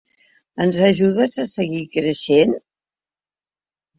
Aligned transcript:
Ens 0.63 0.77
ajudes 0.85 1.35
a 1.43 1.43
seguir 1.51 1.83
creixent? 1.97 2.57